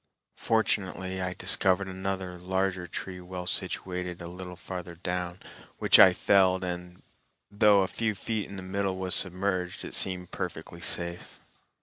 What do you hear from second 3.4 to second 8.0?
situated a little farther down, which I felled, and though a